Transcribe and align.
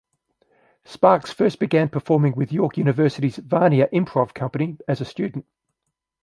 Sparks 0.83 1.31
first 1.31 1.59
began 1.59 1.87
performing 1.87 2.33
with 2.33 2.51
York 2.51 2.75
University's 2.79 3.37
"Vanier 3.37 3.87
Improv 3.91 4.33
Company" 4.33 4.79
as 4.87 4.99
a 4.99 5.05
student. 5.05 5.45